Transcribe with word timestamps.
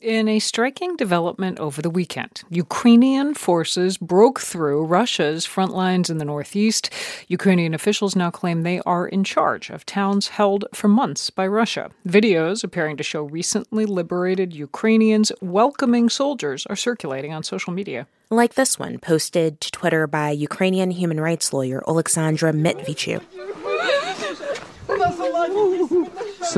In 0.00 0.28
a 0.28 0.38
striking 0.38 0.94
development 0.94 1.58
over 1.58 1.82
the 1.82 1.90
weekend, 1.90 2.44
Ukrainian 2.50 3.34
forces 3.34 3.98
broke 3.98 4.38
through 4.38 4.84
Russia's 4.84 5.44
front 5.44 5.74
lines 5.74 6.08
in 6.08 6.18
the 6.18 6.24
northeast. 6.24 6.88
Ukrainian 7.26 7.74
officials 7.74 8.14
now 8.14 8.30
claim 8.30 8.62
they 8.62 8.80
are 8.86 9.08
in 9.08 9.24
charge 9.24 9.70
of 9.70 9.84
towns 9.84 10.28
held 10.28 10.66
for 10.72 10.86
months 10.86 11.30
by 11.30 11.48
Russia. 11.48 11.90
Videos 12.06 12.62
appearing 12.62 12.96
to 12.98 13.02
show 13.02 13.24
recently 13.24 13.86
liberated 13.86 14.54
Ukrainians 14.54 15.32
welcoming 15.40 16.08
soldiers 16.08 16.64
are 16.66 16.76
circulating 16.76 17.32
on 17.32 17.42
social 17.42 17.72
media. 17.72 18.06
Like 18.30 18.54
this 18.54 18.78
one, 18.78 18.98
posted 18.98 19.60
to 19.62 19.72
Twitter 19.72 20.06
by 20.06 20.30
Ukrainian 20.30 20.92
human 20.92 21.20
rights 21.20 21.52
lawyer 21.52 21.82
Oleksandra 21.88 22.52
Matviichuk. 22.54 23.22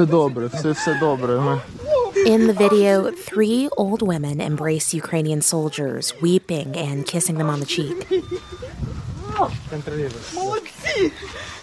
Добре, 0.06 0.48
все, 0.48 0.72
все 0.74 0.94
добре. 1.00 1.40
In 2.26 2.46
the 2.46 2.52
video, 2.52 3.10
three 3.10 3.68
old 3.76 4.02
women 4.02 4.40
embrace 4.40 4.92
Ukrainian 4.92 5.40
soldiers, 5.40 6.12
weeping 6.20 6.76
and 6.76 7.06
kissing 7.06 7.38
them 7.38 7.48
on 7.48 7.60
the 7.60 7.66
cheek. 7.66 8.08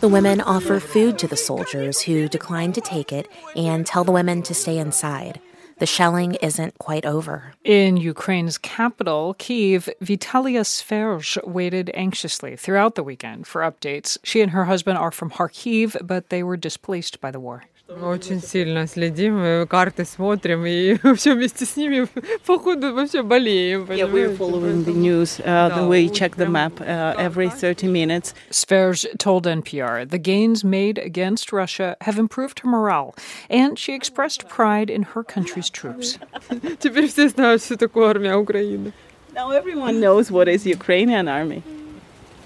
The 0.01 0.07
women 0.07 0.41
offer 0.41 0.79
food 0.79 1.19
to 1.19 1.27
the 1.27 1.37
soldiers 1.37 2.01
who 2.01 2.27
decline 2.27 2.73
to 2.73 2.81
take 2.81 3.13
it 3.13 3.27
and 3.55 3.85
tell 3.85 4.03
the 4.03 4.11
women 4.11 4.41
to 4.43 4.53
stay 4.53 4.77
inside. 4.77 5.39
The 5.79 5.85
shelling 5.85 6.35
isn't 6.35 6.79
quite 6.79 7.05
over. 7.05 7.53
In 7.63 7.97
Ukraine's 7.97 8.57
capital, 8.57 9.35
Kiev, 9.37 9.89
Vitalia 10.01 10.63
Sverge 10.63 11.37
waited 11.43 11.91
anxiously 11.93 12.55
throughout 12.55 12.95
the 12.95 13.03
weekend 13.03 13.45
for 13.45 13.61
updates. 13.61 14.17
She 14.23 14.41
and 14.41 14.51
her 14.51 14.65
husband 14.65 14.97
are 14.97 15.11
from 15.11 15.29
Kharkiv, 15.29 15.95
but 16.05 16.29
they 16.29 16.41
were 16.41 16.57
displaced 16.57 17.21
by 17.21 17.29
the 17.29 17.39
war 17.39 17.65
Очень 18.00 18.40
сильно 18.40 18.86
следим, 18.86 19.66
карты 19.66 20.04
смотрим, 20.04 20.64
и 20.64 20.96
все 21.16 21.34
вместе 21.34 21.66
с 21.66 21.76
ними, 21.76 22.06
походу, 22.46 22.94
вообще 22.94 23.22
болеем. 23.22 23.84
Yeah, 23.90 24.06
we're 24.06 24.34
following 24.34 24.84
the 24.84 24.94
news. 24.94 25.40
Uh, 25.40 25.68
the 25.68 25.86
we 25.86 26.08
check 26.08 26.36
the 26.36 26.48
map 26.48 26.80
uh, 26.80 27.14
every 27.18 27.50
30 27.50 27.88
minutes. 27.88 28.34
Sverge 28.50 29.06
told 29.18 29.46
NPR 29.46 30.08
the 30.08 30.18
gains 30.18 30.64
made 30.64 30.98
against 30.98 31.52
Russia 31.52 31.96
have 32.00 32.18
improved 32.18 32.60
her 32.60 32.68
morale, 32.68 33.14
and 33.50 33.78
she 33.78 33.94
expressed 33.94 34.48
pride 34.48 34.88
in 34.88 35.02
her 35.14 35.22
country's 35.22 35.68
troops. 35.68 36.18
Теперь 36.80 37.08
все 37.08 37.28
знают, 37.28 37.62
что 37.62 37.76
такое 37.76 38.08
армия 38.08 38.36
Украины. 38.36 38.92
Now 39.34 39.50
everyone 39.50 40.00
knows 40.00 40.30
what 40.30 40.48
is 40.48 40.64
Ukrainian 40.66 41.28
army. 41.28 41.62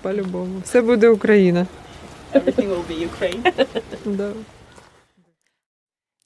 По-любому. 0.03 0.62
Все 0.64 0.83
буде 0.83 1.09
Україна. 1.09 1.67
Everything 2.33 2.69
will 2.69 2.84
be 2.89 3.09
Ukraine. 3.09 3.42
Да. 4.05 4.33